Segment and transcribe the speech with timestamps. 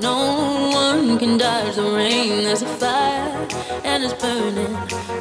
[0.00, 2.44] No one can dodge the rain.
[2.44, 3.48] There's a fire
[3.84, 4.72] and it's burning,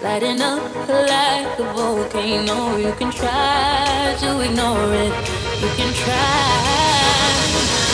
[0.03, 2.77] lighting up like a volcano.
[2.77, 5.13] You can try to ignore it.
[5.61, 7.86] You can try.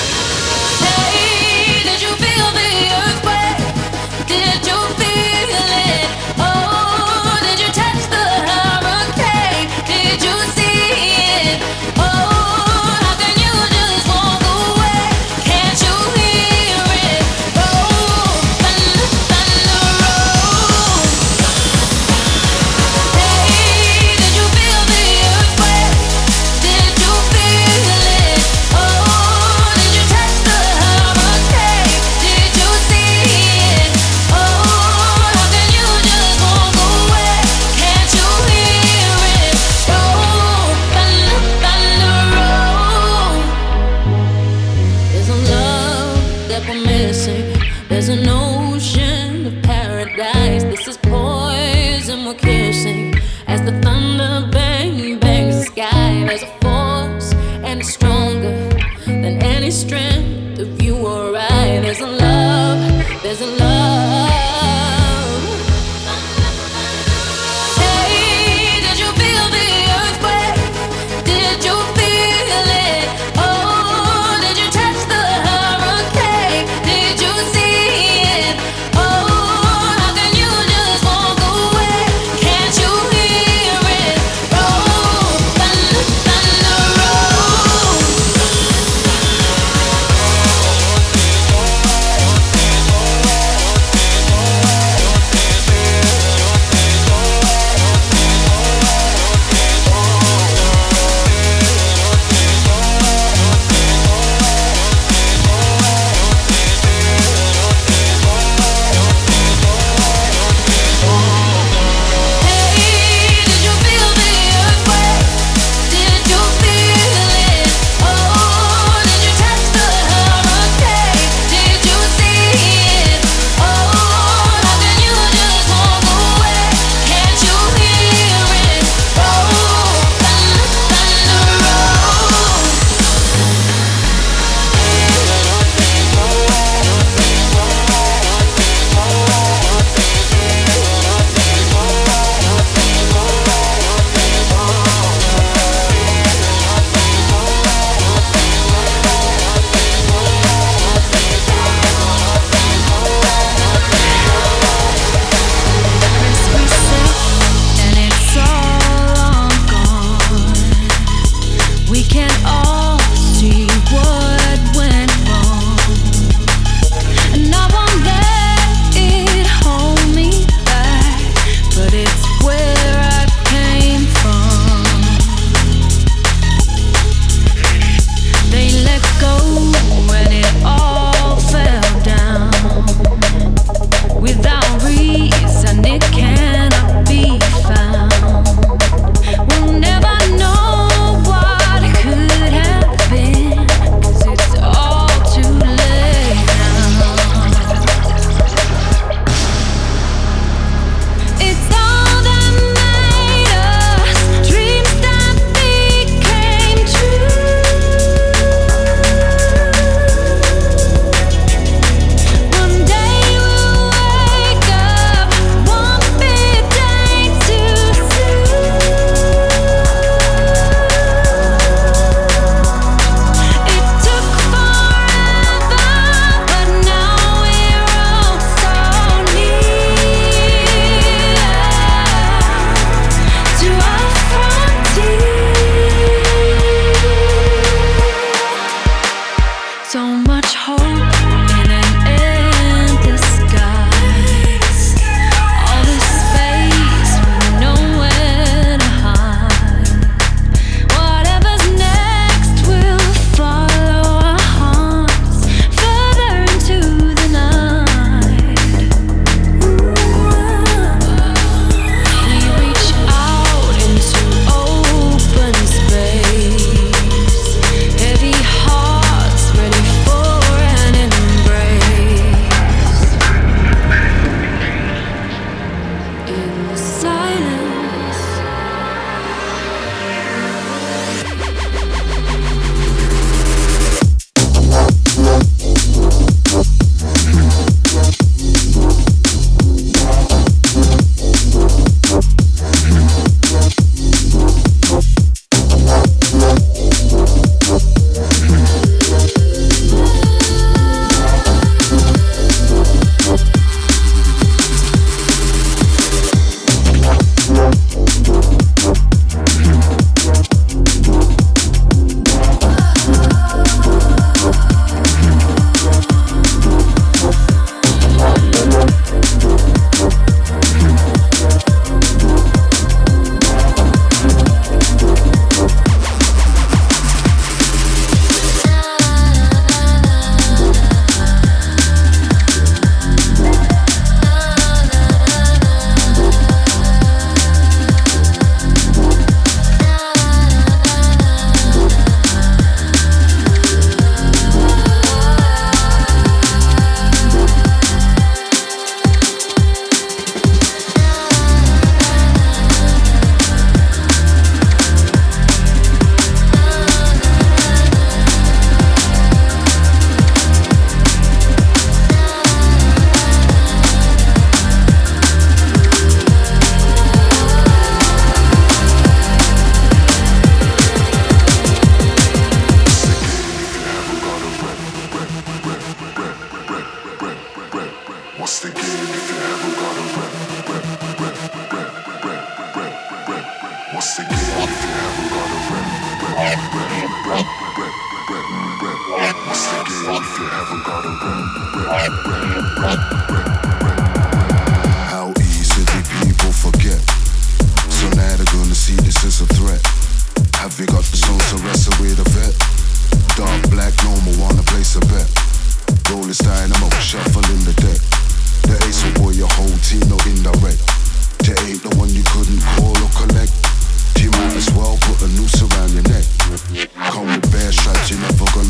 [418.05, 418.67] Ci me fuoco il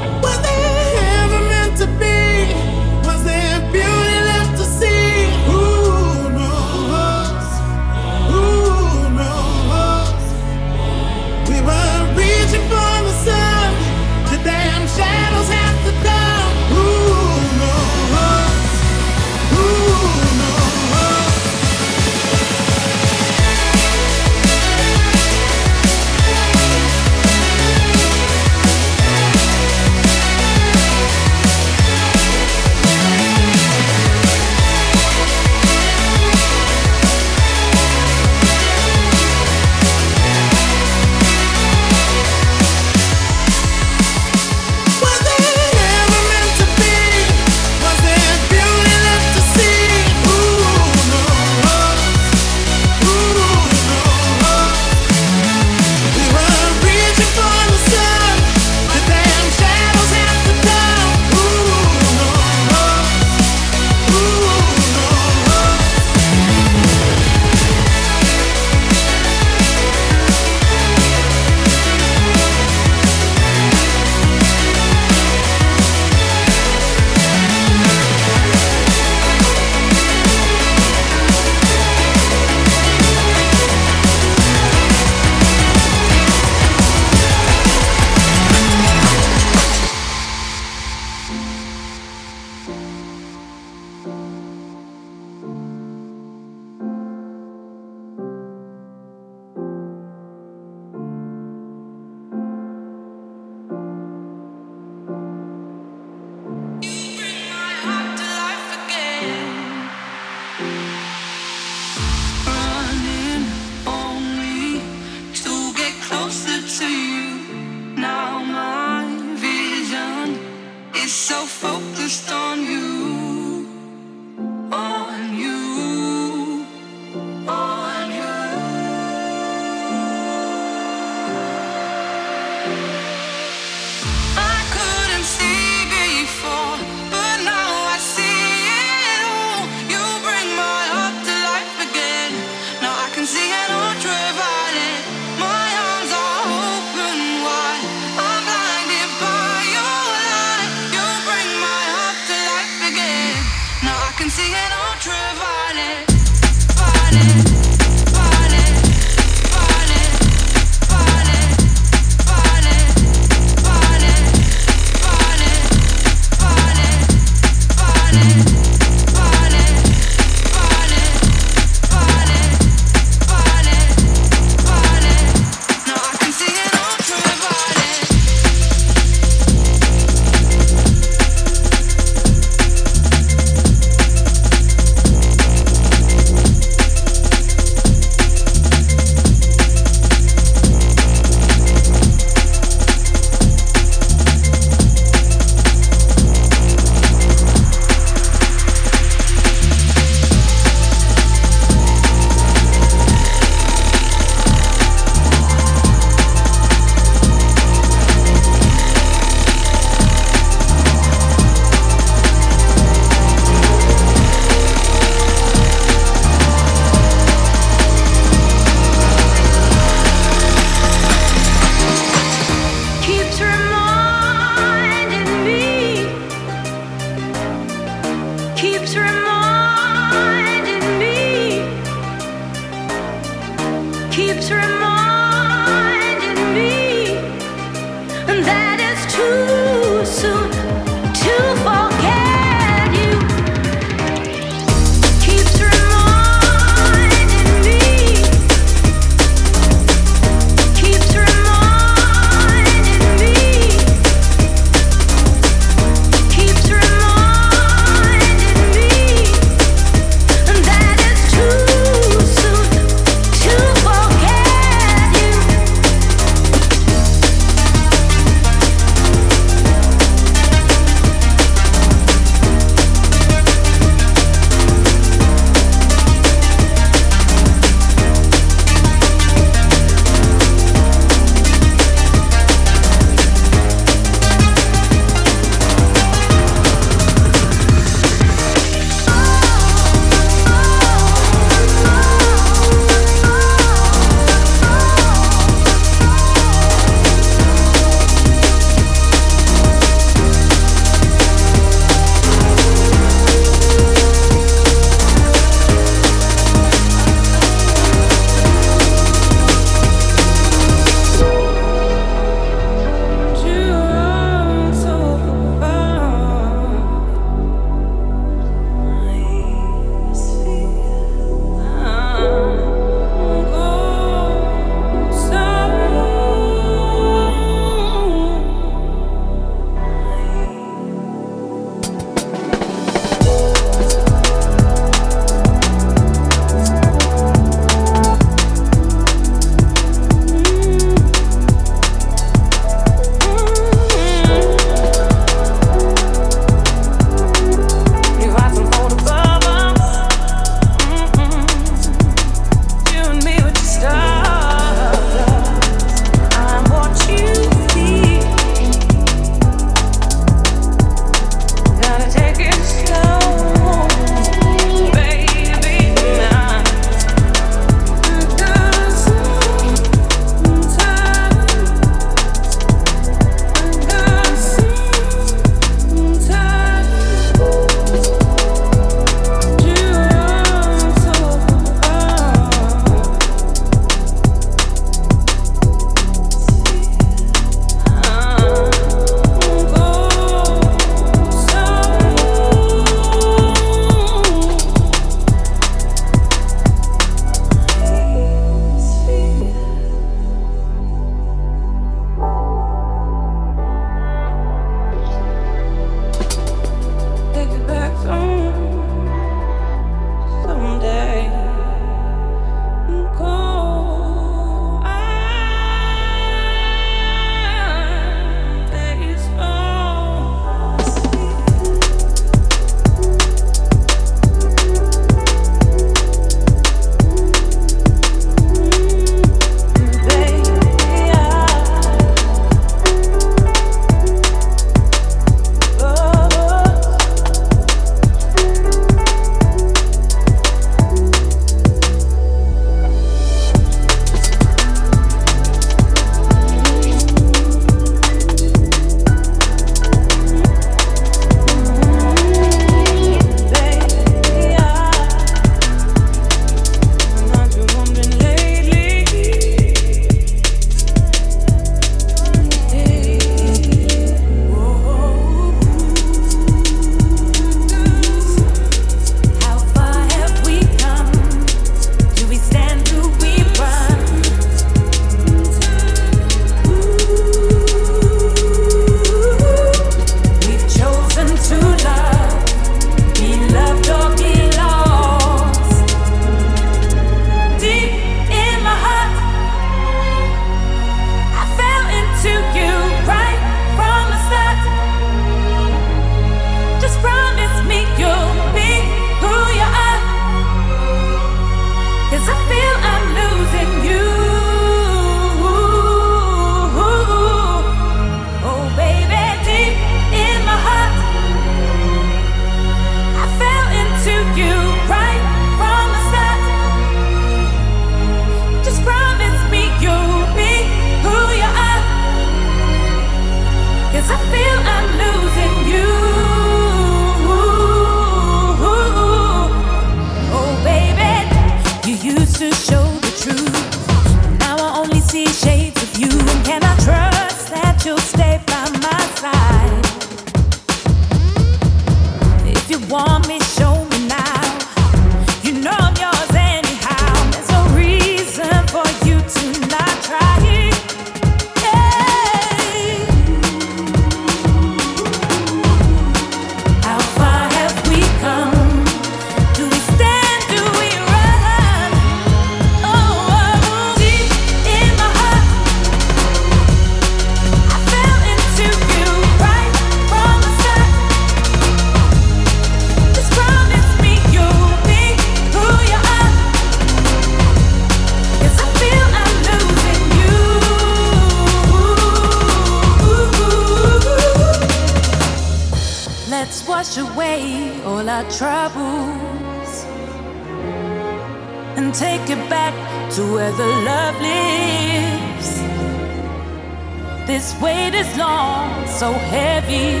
[597.36, 600.00] This weight is long, so heavy.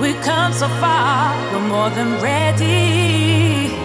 [0.00, 3.79] We've come so far, we're more than ready.